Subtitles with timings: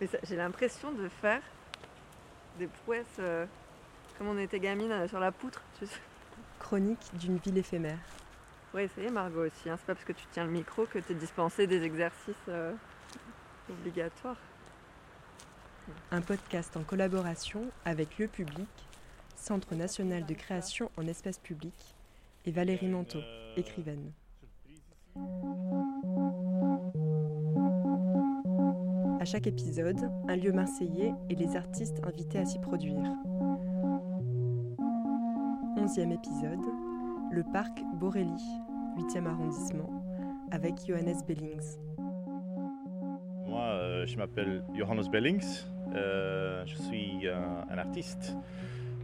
[0.00, 1.42] Mais j'ai l'impression de faire
[2.58, 3.46] des prouesses euh,
[4.18, 5.62] comme on était gamine euh, sur la poutre.
[5.78, 5.96] Tu sais.
[6.58, 7.98] Chronique d'une ville éphémère.
[8.72, 9.68] Ouais, ça y est, Margot aussi.
[9.68, 9.76] hein.
[9.78, 12.72] C'est pas parce que tu tiens le micro que tu es dispensé des exercices euh,
[13.68, 14.36] obligatoires.
[16.12, 18.68] Un podcast en collaboration avec Le Public,
[19.34, 21.74] Centre national de création en espace public,
[22.44, 23.22] et Valérie Manteau,
[23.56, 24.12] écrivaine.
[29.20, 33.04] À chaque épisode, un lieu marseillais et les artistes invités à s'y produire.
[35.76, 36.64] Onzième épisode,
[37.30, 38.42] le parc Borély,
[38.96, 39.90] 8e arrondissement,
[40.50, 41.76] avec Johannes Bellings.
[43.46, 45.66] Moi, euh, je m'appelle Johannes Bellings.
[45.94, 47.36] Euh, je suis euh,
[47.68, 48.34] un artiste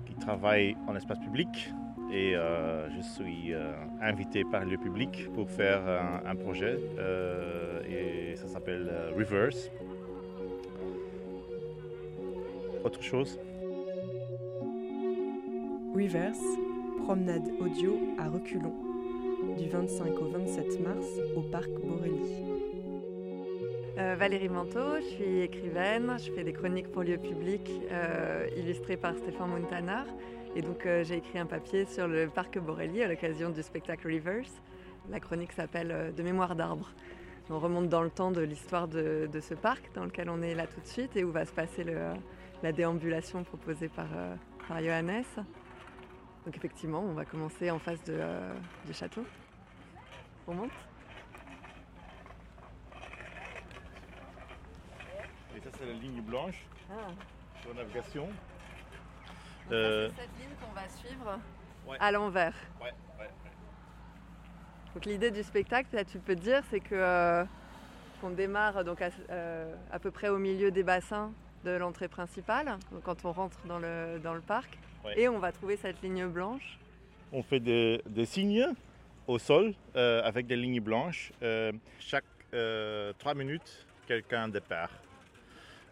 [0.07, 1.75] qui travaille en espace public
[2.11, 3.53] et je suis
[4.01, 5.83] invité par le public pour faire
[6.25, 6.79] un, projet
[7.91, 8.89] et ça s'appelle
[9.19, 9.71] Reverse.
[12.87, 13.41] Autre chose
[15.93, 16.39] Reverse,
[17.05, 18.77] promenade audio à reculons,
[19.59, 22.45] du 25 au 27 mars au parc Borély.
[23.99, 28.97] Euh, Valérie Manteau, je suis écrivaine, je fais des chroniques pour lieu public euh, illustrées
[28.97, 30.07] par Stéphane Montanar.
[30.55, 34.07] Et donc euh, j'ai écrit un papier sur le parc Borély à l'occasion du spectacle
[34.07, 34.63] Reverse.
[35.11, 36.93] La chronique s'appelle euh, De mémoire d'arbre.
[37.51, 40.55] On remonte dans le temps de l'histoire de, de ce parc dans lequel on est
[40.55, 42.13] là tout de suite et où va se passer le,
[42.63, 44.35] la déambulation proposée par, euh,
[44.69, 45.25] par Johannes.
[46.45, 48.55] Donc effectivement, on va commencer en face de, euh,
[48.87, 49.25] du château.
[50.47, 50.71] On monte
[55.57, 57.09] Et ça, c'est la ligne blanche Ah.
[57.63, 58.29] pour navigation.
[59.73, 61.39] Euh, c'est cette ligne qu'on va suivre
[61.89, 61.97] Ouais.
[62.01, 62.55] à l'envers.
[62.81, 63.31] Ouais, ouais.
[64.95, 67.45] Donc l'idée du spectacle, là, tu peux te dire, c'est que euh,
[68.21, 71.33] qu'on démarre donc à, euh, à peu près au milieu des bassins
[71.67, 75.21] de l'entrée principale, quand on rentre dans le, dans le parc, Ouais.
[75.21, 76.79] et on va trouver cette ligne blanche.
[77.33, 78.67] On fait des, des signes
[79.29, 81.33] au sol euh, avec des lignes blanches.
[81.43, 82.25] Euh, chaque
[82.55, 84.91] euh, trois minutes, quelqu'un départ.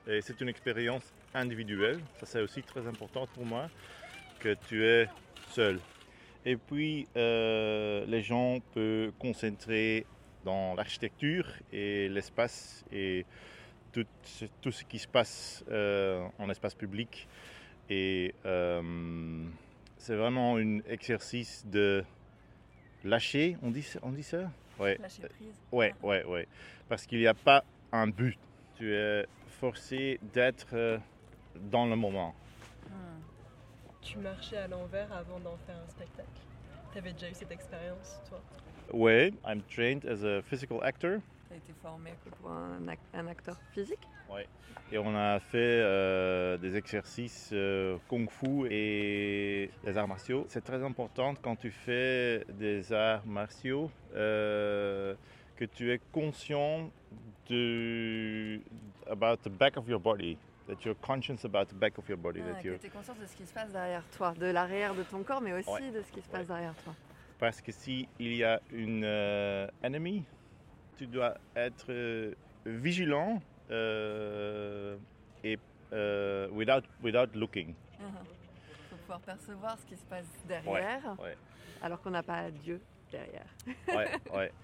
[0.09, 2.01] Et c'est une expérience individuelle.
[2.19, 3.69] Ça, c'est aussi très important pour moi
[4.41, 5.09] que tu es
[5.51, 5.79] seul.
[6.45, 10.07] Et puis, les gens peuvent concentrer
[10.45, 13.25] dans l'architecture et l'espace et
[13.95, 17.29] tout, ce- tout ce qui se passe euh, en espace public.
[17.89, 19.47] Et euh,
[19.97, 22.05] c'est vraiment un exercice de
[23.05, 24.51] lâcher, on dit, on dit ça?
[24.79, 24.99] Ouais.
[25.01, 25.55] Lâcher prise.
[25.73, 26.49] ouais, ouais, ouais.
[26.89, 28.39] Parce qu'il n'y a pas un but.
[28.77, 29.27] Tu es
[29.61, 30.99] forcé d'être euh,
[31.55, 32.35] dans le moment.
[34.03, 36.29] Tu marchais à l'envers avant d'en faire un spectacle.
[36.93, 38.43] Tu avais déjà eu cette expérience, toi?
[38.93, 41.21] Ouais, I'm trained as a physical actor.
[41.55, 42.11] As été formé
[42.41, 44.09] pour un, ac- un acteur physique.
[44.91, 50.47] Et on a fait euh, des exercices euh, kung-fu et des arts martiaux.
[50.49, 55.15] C'est très important quand tu fais des arts martiaux euh,
[55.57, 56.91] que tu es conscient
[57.49, 58.61] de
[59.09, 60.37] about the back of your body.
[60.67, 62.41] That you're conscious about the back of your body.
[62.43, 64.95] Ah, that que tu es conscience de ce qui se passe derrière toi, de l'arrière
[64.95, 65.91] de ton corps, mais aussi Ouais.
[65.93, 66.47] de ce qui se passe Ouais.
[66.47, 66.95] derrière toi.
[67.39, 70.25] Parce que s'il y a une euh, ennemi,
[70.97, 72.35] tu dois être euh,
[72.67, 73.41] vigilant
[73.71, 74.97] euh,
[75.43, 75.59] et
[75.93, 77.75] euh, without, without looking.
[78.01, 78.07] Il
[78.91, 81.37] faut pouvoir percevoir ce qui se passe derrière, ouais.
[81.83, 83.47] alors qu'on n'a pas Dieu derrière.
[84.33, 84.53] Ouais.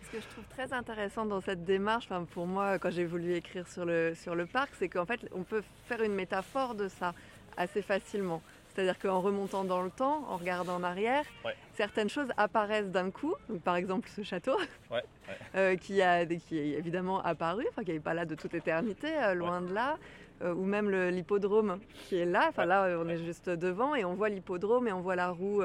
[0.00, 3.34] Ce que je trouve très intéressant dans cette démarche, enfin pour moi, quand j'ai voulu
[3.34, 6.88] écrire sur le, sur le parc, c'est qu'en fait, on peut faire une métaphore de
[6.88, 7.12] ça
[7.58, 8.40] assez facilement.
[8.74, 11.54] C'est-à-dire qu'en remontant dans le temps, en regardant en arrière, Ouais.
[11.74, 13.34] certaines choses apparaissent d'un coup.
[13.48, 14.56] Donc, par exemple, ce château,
[14.90, 14.96] Ouais,
[15.28, 15.34] ouais.
[15.56, 19.08] euh, qui, a, qui est évidemment apparu, enfin, qui n'est pas là de toute éternité,
[19.16, 19.96] euh, loin de là.
[20.40, 22.46] Euh, ou même l'hippodrome qui est là.
[22.48, 25.62] Enfin, là, on est juste devant et on voit l'hippodrome et on voit la roue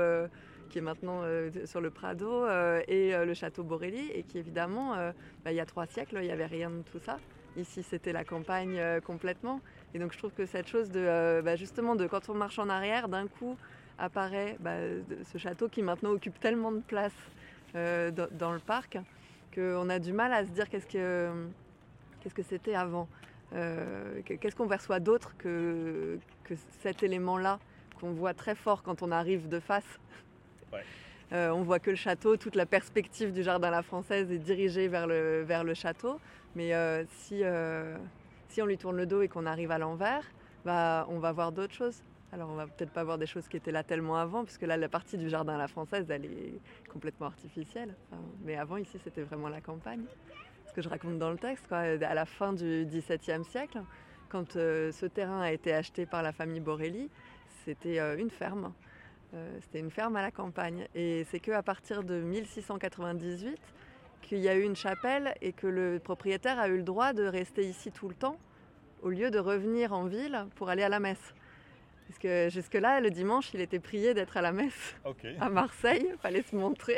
[0.72, 4.10] qui est maintenant euh, sur le Prado euh, et euh, le château Borély.
[4.16, 4.96] Et qui, évidemment,
[5.46, 7.20] bah, il y a trois siècles, il n'y avait rien de tout ça.
[7.56, 9.60] Ici, c'était la campagne complètement.
[9.94, 12.58] Et donc, je trouve que cette chose de, euh, bah, justement, de quand on marche
[12.60, 13.58] en arrière, d'un coup
[14.00, 14.78] apparaît bah,
[15.32, 17.14] ce château qui maintenant occupe tellement de place
[17.76, 18.98] euh, dans, dans le parc
[19.54, 21.30] qu'on a du mal à se dire qu'est-ce que
[22.20, 23.08] qu'est-ce que c'était avant.
[23.54, 27.60] Euh, que- qu'est-ce qu'on perçoit d'autre que, que cet élément-là
[28.00, 30.00] qu'on voit très fort quand on arrive de face?
[30.72, 30.84] Ouais.
[31.34, 34.40] Euh, on voit que le château, toute la perspective du jardin à la française est
[34.40, 36.20] dirigée vers le, vers le château.
[36.56, 37.96] Mais euh, si, euh,
[38.54, 40.24] si on lui tourne le dos et qu'on arrive à l'envers,
[40.64, 42.04] bah, on va voir d'autres choses.
[42.32, 44.78] Alors on va peut-être pas voir des choses qui étaient là tellement avant, puisque là
[44.78, 46.62] la partie du jardin à la française, elle est
[46.92, 47.96] complètement artificielle.
[48.44, 50.04] Mais avant ici c'était vraiment la campagne.
[50.68, 53.82] ce que je raconte dans le texte, quoi, à la fin du XVIIe siècle,
[54.30, 57.10] quand euh, ce terrain a été acheté par la famille Borelli,
[57.66, 58.72] c'était euh, une ferme.
[59.34, 60.88] Euh, c'était une ferme à la campagne.
[60.94, 63.60] Et c'est qu'à partir de 1698
[64.24, 67.24] qu'il y a eu une chapelle et que le propriétaire a eu le droit de
[67.24, 68.40] rester ici tout le temps
[69.04, 71.34] au lieu de revenir en ville pour aller à la messe.
[72.08, 74.96] Parce que jusque-là, le dimanche, il était prié d'être à la messe
[75.40, 76.98] à Marseille, il fallait se montrer.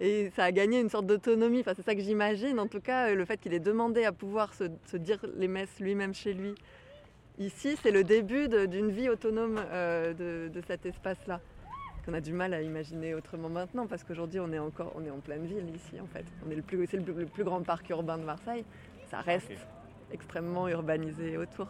[0.00, 2.58] Et ça a gagné une sorte d'autonomie, enfin, c'est ça que j'imagine.
[2.58, 5.78] En tout cas, le fait qu'il ait demandé à pouvoir se, se dire les messes
[5.78, 6.54] lui-même chez lui
[7.38, 10.12] Ici, c'est le début d'une vie autonome euh,
[10.48, 11.40] de, cet espace-là,
[12.04, 15.10] qu'on a du mal à imaginer autrement maintenant, parce qu'aujourd'hui, on est encore on est
[15.10, 16.24] en pleine ville ici, en fait.
[16.46, 18.64] On est le plus, c'est le, plus grand parc urbain de Marseille.
[19.10, 19.52] Ça reste
[20.10, 21.68] extrêmement urbanisé autour.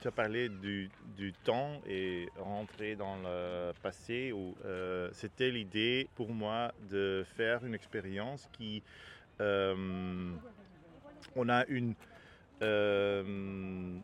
[0.00, 0.90] Tu as parlé du,
[1.44, 7.74] temps et rentrer dans le passé où euh, c'était l'idée pour moi de faire une
[7.74, 8.82] expérience qui
[9.40, 10.32] euh,
[11.34, 11.94] on a une
[12.62, 13.98] euh,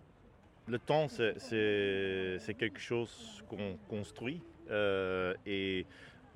[0.68, 5.86] le temps, c'est quelque chose qu'on construit euh, et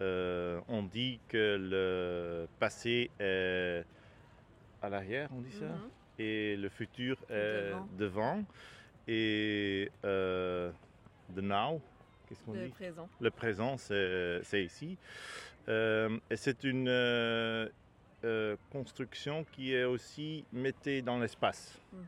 [0.00, 3.84] euh, on dit que le passé est
[4.82, 5.90] à l'arrière, on dit ça, mhm.
[6.19, 8.44] et le futur est devant.
[9.08, 10.73] Et the
[11.38, 11.81] now,
[12.28, 12.61] qu'est-ce qu'on dit?
[12.61, 13.08] Le présent.
[13.20, 14.99] Le présent, c'est ici.
[15.69, 16.88] et c'est une
[18.26, 21.78] euh, construction qui est aussi mettée dans l'espace.
[21.93, 22.00] Mhm.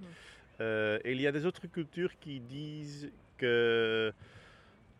[0.61, 4.13] Euh, et il y a des autres cultures qui disent que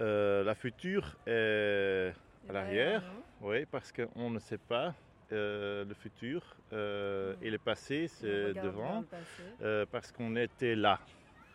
[0.01, 2.13] euh, la future est
[2.49, 3.03] à l'arrière,
[3.41, 4.95] oui, parce qu'on ne sait pas
[5.31, 7.37] le futur mhm.
[7.43, 9.05] et le passé c'est devant,
[9.91, 11.01] parce qu'on était là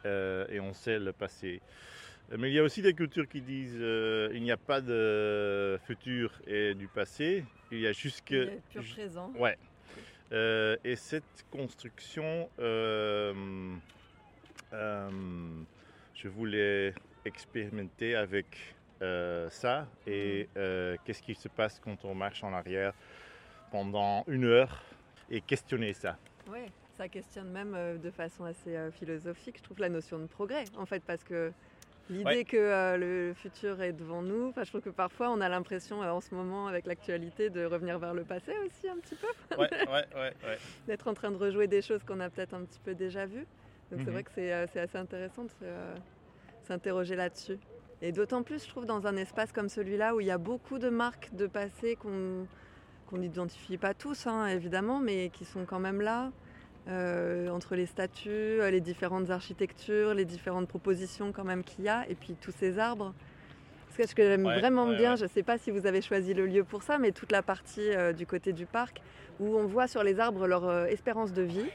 [0.05, 1.61] et on sait le passé.
[2.38, 6.31] Mais il y a aussi des cultures qui disent qu'il n'y a pas de futur
[6.45, 8.50] et du passé, il y a juste que.
[8.75, 9.31] Il pur présent.
[9.35, 9.57] Ouais.
[10.33, 13.75] Euh, et cette construction, euh,
[14.74, 15.09] euh,
[16.15, 16.94] je voulais
[17.24, 18.75] expérimenter avec
[19.50, 20.97] ça et mm.
[21.03, 22.94] qu'est-ce qui se passe quand on marche en arrière
[23.69, 24.81] pendant une heure
[25.30, 26.18] et questionner ça?
[26.50, 26.59] Oui,
[26.94, 31.03] ça questionne même de façon assez philosophique, je trouve, la notion de progrès, en fait,
[31.03, 31.51] parce que
[32.09, 36.03] L'idée que euh, le futur est devant nous, je trouve que parfois on a l'impression
[36.03, 39.57] euh, en ce moment avec l'actualité de revenir vers le passé aussi un petit peu.
[39.57, 40.57] Ouais, ouais, ouais,
[40.88, 43.47] D'être en train de rejouer des choses qu'on a peut-être un petit peu déjà vues.
[43.89, 44.11] Donc c'est mhm.
[44.11, 45.50] vrai que euh, c'est assez intéressant de
[46.63, 47.57] s'interroger là-dessus.
[48.01, 50.79] Et d'autant plus, je trouve, dans un espace comme celui-là où il y a beaucoup
[50.79, 52.47] de marques de passé qu'on
[53.13, 56.31] n'identifie pas tous, hein, évidemment, mais qui sont quand même là.
[56.89, 61.89] Euh, entre les statues, euh, les différentes architectures, les différentes propositions quand même qu'il y
[61.89, 63.13] a, et puis tous ces arbres.
[63.97, 66.63] Ce que j'aime vraiment bien, je ne sais pas si vous avez choisi le lieu
[66.63, 69.01] pour ça, mais toute la partie euh, du côté du parc
[69.39, 71.69] où on voit sur les arbres leur espérance de vie.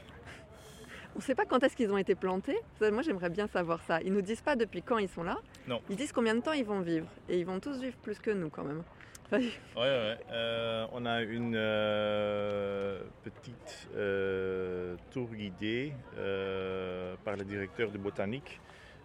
[1.15, 2.57] On ne sait pas quand est-ce qu'ils ont été plantés.
[2.79, 3.99] Moi, j'aimerais bien savoir ça.
[4.01, 5.37] Ils nous disent pas depuis quand ils sont là.
[5.67, 5.81] Non.
[5.89, 7.07] Ils disent combien de temps ils vont vivre.
[7.27, 8.83] Et ils vont tous vivre plus que nous quand même.
[9.31, 10.17] Ouais.
[10.31, 15.93] Euh, on a une euh, petite euh, tour guidée
[17.23, 18.59] par le directeur de botanique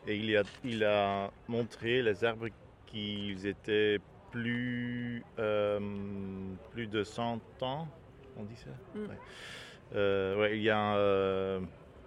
[0.06, 2.48] et il a, il a montré les arbres
[2.86, 3.98] qui étaient
[4.30, 5.22] plus,
[6.72, 7.88] plus de 100 ans,
[8.36, 8.70] on dit ça?
[8.94, 10.38] Mm.
[10.40, 10.56] ouais.
[10.56, 11.60] il y a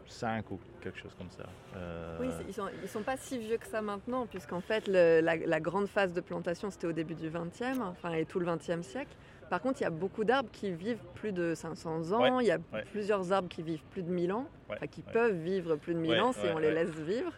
[0.08, 1.44] 5 ou quelque chose comme ça.
[1.76, 5.60] Euh, oui, ils sont, ils sont pas si vieux que ça maintenant, puisqu'en fait, la,
[5.60, 9.16] grande phase de plantation, c'était au début du 20e, enfin, et tout le 20e siècle.
[9.50, 12.52] Par contre, il y a beaucoup d'arbres qui vivent plus de 500 ans, il y
[12.52, 12.60] a
[12.92, 14.48] plusieurs arbres qui vivent plus de 1000 ans,
[14.92, 17.32] qui peuvent vivre plus de 1000 ans si on les laisse vivre,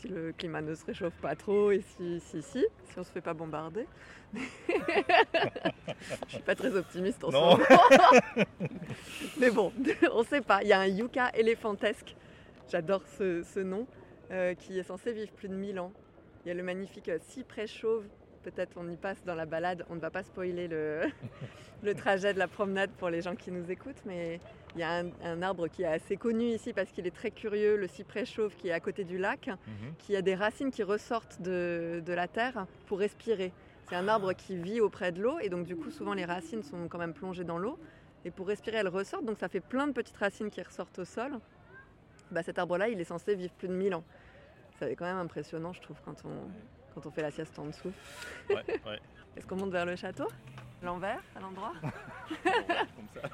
[0.00, 3.10] si le climat ne se réchauffe pas trop et si, si, si, si on se
[3.10, 3.86] fait pas bombarder.
[4.34, 4.40] Je
[6.28, 7.58] suis pas très optimiste en ce moment.
[9.40, 9.72] Mais bon,
[10.12, 10.62] on sait pas.
[10.62, 12.16] Il y a un yucca éléphantesque,
[12.68, 13.86] j'adore ce, nom,
[14.30, 15.92] euh, qui est censé vivre plus de 1000 ans.
[16.44, 18.04] Il y a le magnifique cyprès chauve.
[18.46, 19.84] Peut-être on y passe dans la balade.
[19.90, 21.02] On ne va pas spoiler le,
[21.82, 24.38] le trajet de la promenade pour les gens qui nous écoutent, mais
[24.76, 27.76] il y a un, arbre qui est assez connu ici parce qu'il est très curieux,
[27.76, 29.94] le cyprès chauve qui est à côté du lac, mhm.
[29.98, 33.52] qui a des racines qui ressortent de, de la terre pour respirer.
[33.88, 36.62] C'est un arbre qui vit auprès de l'eau et donc du coup souvent les racines
[36.62, 37.80] sont quand même plongées dans l'eau
[38.24, 41.04] et pour respirer elles ressortent donc ça fait plein de petites racines qui ressortent au
[41.04, 41.32] sol.
[42.30, 44.04] Bah, cet arbre-là il est censé vivre plus de 1000 ans.
[44.78, 46.48] C'est quand même impressionnant je trouve quand on,
[46.96, 47.92] quand on fait la sieste en dessous.
[49.36, 50.28] Est-ce qu'on monte vers le château?
[50.82, 51.74] L'envers à l'endroit?
[51.82, 53.28] Comme ça.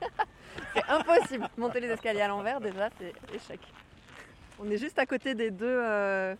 [0.74, 1.48] C'est impossible.
[1.56, 3.60] Monter les escaliers à l'envers, déjà, c'est échec.
[4.58, 6.34] On est juste à côté des deux, euh,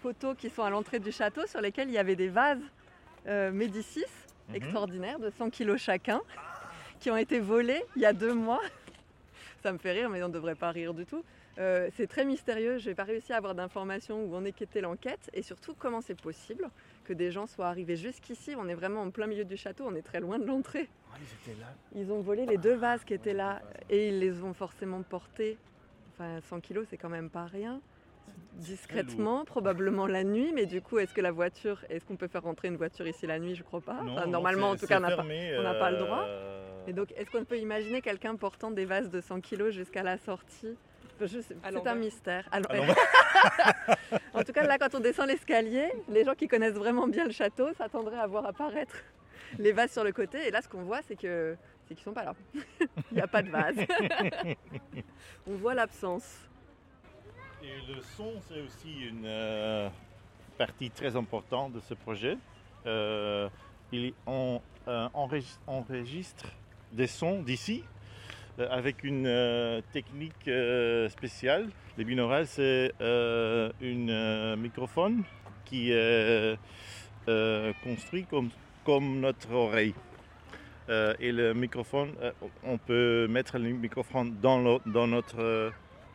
[0.00, 2.62] poteaux qui sont à l'entrée du château sur lesquels il y avait des vases
[3.26, 4.04] euh, Médicis
[4.48, 4.56] Mhm.
[4.56, 6.20] extraordinaires de 100 kilos chacun
[6.98, 8.60] qui ont été volés il y a deux mois.
[9.62, 11.24] Ça me fait rire, mais on ne devrait pas rire du tout.
[11.58, 14.80] Euh, c'est très mystérieux, je n'ai pas réussi à avoir d'informations où en est qu'était
[14.80, 16.68] l'enquête et surtout comment c'est possible
[17.04, 18.54] que des gens soient arrivés jusqu'ici.
[18.58, 20.88] On est vraiment en plein milieu du château, on est très loin de l'entrée.
[21.20, 21.66] Ils étaient là.
[21.94, 25.58] Ils ont volé les deux vases qui étaient là et ils les ont forcément portés.
[26.14, 27.80] Enfin, 100 kilos, c'est quand même pas rien.
[28.54, 32.42] Discrètement, probablement la nuit, mais du coup, est-ce que la voiture, est-ce qu'on peut faire
[32.42, 33.54] rentrer une voiture ici la nuit?
[33.56, 34.02] Je crois pas.
[34.02, 35.16] Non, Enfin, normalement, en tout cas, on n'a pas.
[35.16, 36.24] fermé, on n'a pas le droit.
[36.28, 40.02] euh, Et donc, est-ce qu'on peut imaginer quelqu'un portant des vases de 100 kilos jusqu'à
[40.02, 40.76] la sortie?
[41.64, 42.48] À C'est un mystère.
[42.52, 42.96] L'envers.
[44.34, 47.32] en tout cas, là, quand on descend l'escalier, les gens qui connaissent vraiment bien le
[47.32, 48.94] château s'attendraient à voir apparaître
[49.58, 50.46] les vases sur le côté.
[50.46, 51.56] Et là, ce qu'on voit, c'est que
[51.88, 52.34] c'est qu'ils sont pas là.
[53.10, 53.76] Il n'y a pas de vase.
[55.46, 56.48] on voit l'absence.
[57.88, 59.88] Le son, c'est aussi une euh,
[60.58, 62.36] partie très importante de ce projet.
[62.86, 63.48] Euh,
[63.92, 65.08] il, on euh,
[65.66, 66.46] enregistre,
[66.92, 67.82] des sons d'ici
[68.58, 70.50] avec une technique
[71.08, 71.70] spéciale.
[71.96, 75.24] Les binaurales, c'est un microphone
[75.64, 76.58] qui est
[77.82, 78.50] construit comme,
[78.84, 79.94] comme notre oreille.
[80.90, 82.12] Et le microphone,
[82.62, 85.72] on peut mettre le microphone dans, le- dans notre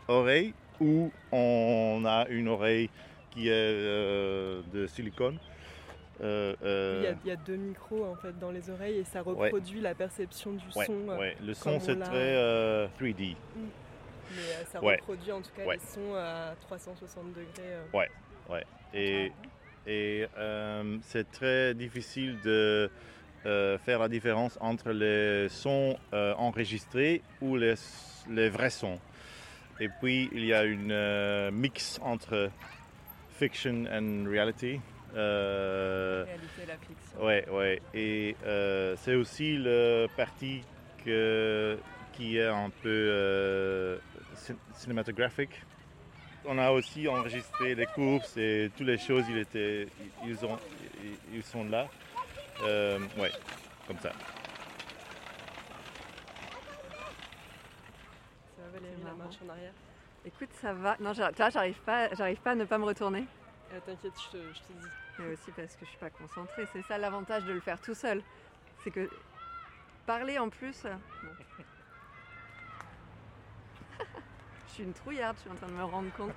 [0.08, 2.90] oreille ou on a une oreille
[3.32, 5.38] qui est euh, de silicone.
[6.22, 8.98] Euh, euh, Il y, a, il y a deux micros en fait dans les oreilles
[8.98, 9.46] et ça Ouais.
[9.46, 10.94] reproduit la perception du ouais, son.
[11.10, 11.38] ouais.
[11.46, 13.36] Le son on c'est très euh, 3D.
[13.56, 14.96] Mais euh, ça Ouais.
[14.96, 15.76] reproduit en tout cas Ouais.
[15.76, 17.44] les sons à 360 degrés.
[17.60, 18.60] euh.
[18.94, 19.32] Et,
[19.86, 20.26] et
[21.04, 22.90] c'est très difficile de
[23.44, 27.76] faire la différence entre les sons enregistrés ou les,
[28.30, 29.00] les vrais sons.
[29.80, 32.50] Et puis il y a une euh, mix entre
[33.32, 34.80] fiction and reality.
[35.16, 37.24] Euh, réalité et la fiction.
[37.24, 37.82] Ouais, ouais.
[37.94, 40.64] Et euh, c'est aussi le parti
[41.06, 41.78] que,
[42.14, 43.98] qui est un peu euh,
[44.36, 45.62] cin- cinématographique.
[46.46, 49.88] On a aussi enregistré les courses et toutes les choses, ils, étaient,
[50.26, 50.58] ils, ont,
[51.34, 51.88] ils sont là.
[53.18, 53.32] Ouais,
[53.88, 54.12] comme ça.
[59.06, 59.74] La marche en arrière.
[60.26, 60.98] Écoute, ça va.
[61.00, 63.26] Non, j'ar- tu vois, j'arrive pas, j'arrive pas à ne pas me retourner.
[63.72, 64.88] Ah, T'inquiète, je te, je te dis.
[65.20, 66.68] Mais aussi parce que je suis pas concentrée.
[66.74, 68.22] C'est ça l'avantage de le faire tout seul.
[68.84, 69.10] C'est que
[70.06, 70.84] parler en plus.
[70.84, 71.30] bon.
[74.68, 76.34] je suis une trouillarde, je suis en train de me rendre compte.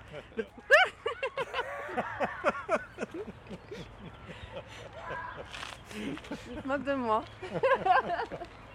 [5.91, 7.25] Se moque de moi.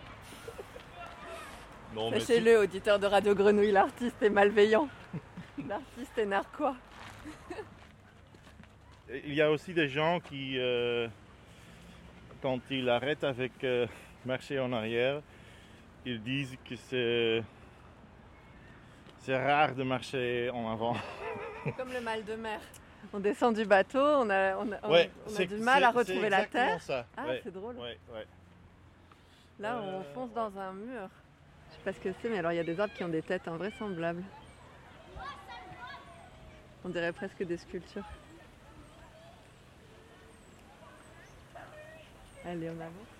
[1.95, 4.89] Sachez-le, auditeur de Radio Grenouille, l'artiste est malveillant.
[5.67, 6.75] L'artiste est narquois.
[9.23, 11.07] Il y a aussi des gens qui, euh,
[12.41, 13.87] quand ils arrêtent avec euh,
[14.25, 15.21] marcher en arrière,
[16.05, 17.43] ils disent que c'est,
[19.19, 20.97] c'est rare de marcher en avant.
[21.77, 22.59] Comme le mal de mer.
[23.13, 25.83] On descend du bateau, on a, on a- on- Ouais, on a c'est- du mal
[25.83, 26.81] à retrouver la terre.
[26.81, 27.05] ça.
[27.15, 27.75] Ah, ouais, c'est drôle.
[27.77, 27.97] ouais.
[29.59, 30.03] Là, on Euh.
[30.13, 31.07] fonce dans un mur.
[31.75, 33.09] Je sais pas ce que c'est, mais alors il y a des arbres qui ont
[33.09, 34.23] des têtes invraisemblables.
[36.83, 38.05] On dirait presque des sculptures.
[42.45, 43.15] Allez, on avance.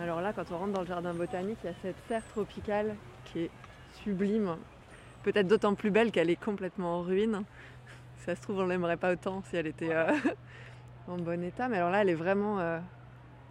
[0.00, 2.96] Alors là, quand on rentre dans le jardin botanique, il y a cette serre tropicale
[3.26, 3.50] qui est
[4.02, 4.56] sublime.
[5.22, 7.44] Peut-être d'autant plus belle qu'elle est complètement en ruine.
[8.18, 10.10] Si ça se trouve, on l'aimerait pas autant si elle était euh,
[11.08, 11.68] en bon état.
[11.68, 12.80] Mais alors là, elle est vraiment, euh,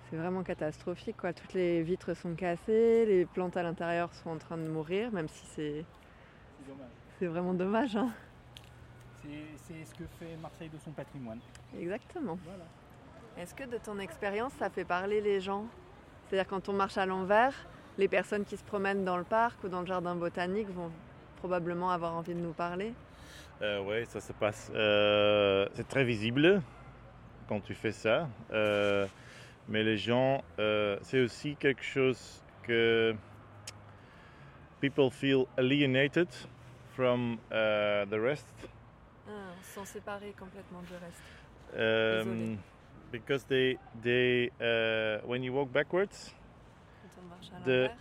[0.10, 1.18] c'est vraiment catastrophique.
[1.18, 1.34] Quoi.
[1.34, 5.28] Toutes les vitres sont cassées, les plantes à l'intérieur sont en train de mourir, même
[5.28, 5.86] si c'est,
[6.60, 6.88] C'est dommage.
[7.20, 7.96] c'est vraiment dommage.
[7.96, 8.10] hein.
[9.22, 9.30] C'est
[9.68, 11.40] c'est ce que fait Marseille de son patrimoine.
[11.80, 12.38] Exactement.
[12.46, 12.64] Voilà.
[13.38, 15.66] Est-ce que de ton expérience, ça fait parler les gens?
[16.28, 17.54] C'est-à-dire quand on marche à l'envers,
[17.98, 20.92] les personnes qui se promènent dans le parc ou dans le jardin botanique vont
[21.38, 22.94] probablement avoir envie de nous parler?
[23.62, 24.72] Euh, ouais, ça se passe.
[24.74, 26.62] euh, c'est très visible
[27.48, 28.28] quand tu fais ça.
[28.52, 29.06] euh,
[29.70, 33.16] mais les gens, euh, c'est aussi quelque chose que
[34.82, 36.28] people feel alienated
[36.96, 38.48] from uh, the rest.
[39.28, 41.24] Ah, on se sent séparés complètement du reste.
[41.78, 42.58] Um,
[43.12, 46.34] because they, they uh, when you walk backwards,
[47.66, 47.92] l'envers.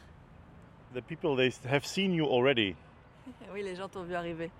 [0.94, 2.74] the people they have seen you already.
[3.52, 4.50] Oui, les gens t'ont vu arriver.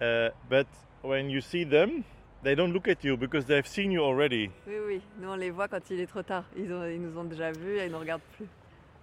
[0.00, 0.66] Uh, but
[1.02, 2.02] when you see them,
[2.42, 4.50] they don't look at you because they have seen you already.
[4.66, 5.02] Oui, oui.
[5.18, 6.44] Nous, on les voit quand il est trop tard.
[6.56, 8.46] Ils, ont- ils nous ont déjà vus et ils nous regardent plus.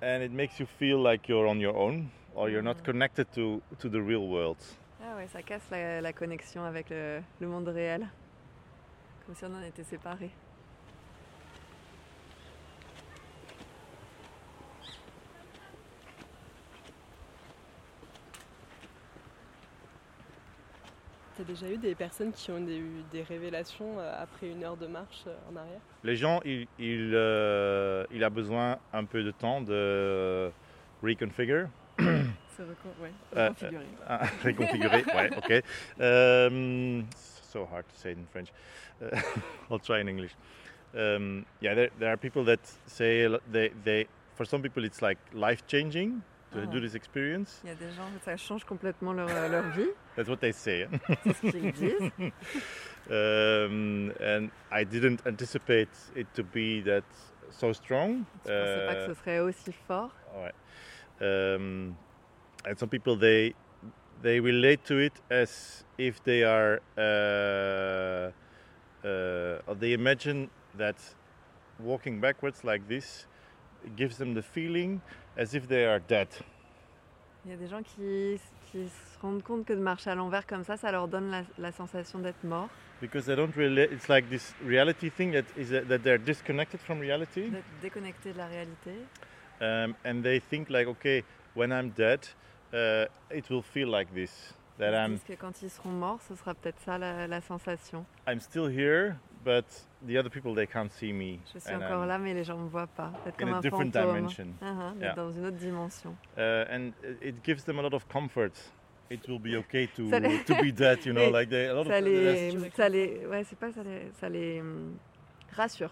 [0.02, 2.86] and it makes you feel like you're on your own or you're not Mm.
[2.86, 4.58] connected to, to the real world.
[5.02, 8.08] Ah ouais, ça casse la, la connexion avec le, le monde réel.
[9.26, 10.30] Comme si on en était séparés.
[21.38, 24.88] T'as déjà eu des personnes qui ont eu des révélations euh, après une heure de
[24.88, 25.80] marche euh, en arrière?
[26.04, 30.50] Les gens, il, il, euh, il a besoin un peu de temps de
[31.04, 31.68] reconfigure,
[32.00, 33.52] C'est recon- ouais, Euh.
[34.08, 35.04] Ah, reconfigurer.
[35.14, 35.64] ouais, ok.
[36.02, 37.06] Um,
[37.44, 38.50] so hard to say it in French.
[39.00, 39.16] Uh,
[39.70, 40.32] I'll try in English.
[40.96, 45.20] Um, yeah, there, there are people that say they, they, for some people it's like
[45.36, 46.22] life changing
[46.54, 46.66] to Ah.
[46.66, 47.62] do this experience.
[47.64, 50.88] Il y a des gens, ça change complètement leur, leur vie, That's what they say.
[51.24, 52.12] c'est ce qu'ils disent.
[53.10, 57.04] um, and I didn't anticipate it to be that
[57.52, 58.26] so strong.
[58.46, 60.12] Je pensais pas que Uh, ce serait aussi fort.
[60.36, 60.52] Ouais.
[61.22, 61.96] Um,
[62.66, 63.54] and some people they
[64.22, 68.32] they relate to it as if they are uh,
[69.08, 70.96] uh, they imagine that
[71.80, 73.28] walking backwards like this
[73.96, 75.00] gives them the feeling
[75.38, 76.28] as if they are dead.
[77.46, 78.40] Il y a des gens qui,
[78.72, 81.44] qui se rendent compte que de marcher à l'envers comme ça, ça leur donne la,
[81.58, 82.70] la sensation d'être mort,
[83.00, 83.92] Because they don't relate.
[83.92, 88.38] It's like this reality thing that is that, that they're disconnected from reality, déconnectés de
[88.40, 88.92] la réalité.
[89.62, 92.28] um, and they think like, okay, when I'm dead,
[92.74, 94.54] uh, it will feel like this.
[94.80, 98.04] That I'm disent que quand ils seront morts, ce sera peut-être ça la, la sensation.
[98.28, 99.16] I'm still here,
[99.48, 99.66] but
[100.06, 101.40] the other people they can't see me.
[101.54, 103.12] Je suis and encore I'm là, mais les gens ne me voient pas.
[103.26, 104.16] In comme a un different fantôme.
[104.16, 104.46] dimension.
[104.60, 105.14] D'être Yeah.
[105.16, 106.16] dans une autre dimension.
[106.38, 108.52] Uh, and it gives them a lot of comfort.
[109.10, 111.68] It will be okay to Ça les- to be dead, you know, Mais like they,
[111.68, 114.62] a lot Ça of les, there's- ça les, ouais, c'est pas ça les, ça les
[115.56, 115.92] rassure.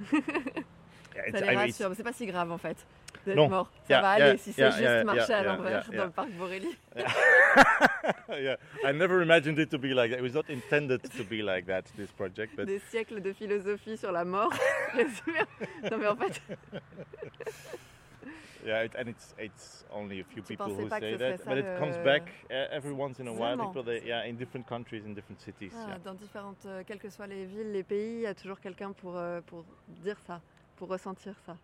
[0.12, 2.76] yeah, Ça les I mean, it's- rassure, mais c'est pas si grave en fait
[3.26, 3.70] d'être mort.
[3.86, 6.76] Ça Yeah, va aller si c'est juste marcher à l'envers dans le parc Borély.
[8.30, 10.18] yeah, I never imagined it to be like that.
[10.18, 11.86] It was not intended to be like that.
[11.96, 14.52] This project, but Des siècles de philosophie sur la mort.
[15.90, 16.40] Non mais en fait,
[18.66, 21.58] yeah, it, and it's it's only a few Tu people who say that, but ça
[21.58, 23.56] it comes le- back uh, every once in a while.
[23.56, 25.72] People, they, yeah, in different countries, in different cities.
[25.76, 25.98] ah, yeah.
[26.04, 28.92] dans différentes, euh, quelles que soient les villes, les pays, il y a toujours quelqu'un
[28.92, 30.40] pour, euh, pour dire ça,
[30.76, 31.56] pour ressentir ça.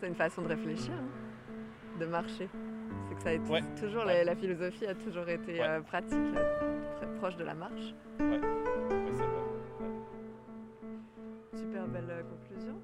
[0.00, 2.48] C'est une façon de réfléchir, hein, de marcher.
[3.08, 3.62] C'est que ça a été Ouais.
[3.78, 4.24] toujours Ouais.
[4.24, 5.66] la, la philosophie a toujours été Ouais.
[5.68, 7.94] euh, pratique, euh, très proche de la marche.
[8.20, 9.42] Ouais, c'est vrai.
[11.56, 12.80] Super belle euh, conclusion.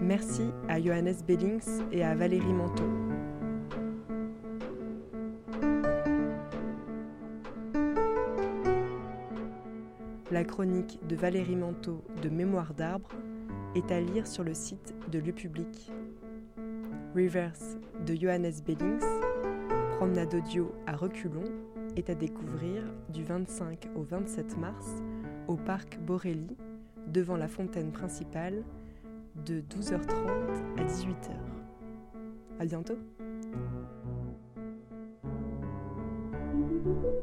[0.00, 3.07] Merci à Johannes Bellings et à Valérie Manteau.
[10.48, 13.10] Chronique de Valérie Manteau de Mémoire d'arbre
[13.76, 15.92] est à lire sur le site de Le Public.
[17.14, 19.04] Reverse de Johannes Bellings,
[19.98, 21.44] promenade audio à reculons,
[21.96, 24.96] est à découvrir du 25 au 27 mars
[25.46, 26.56] au parc Borély,
[27.06, 28.64] devant la fontaine principale,
[29.46, 30.10] de 12h30
[30.78, 31.36] à 18h.
[32.58, 32.98] À bientôt!
[36.88, 37.18] Thank you.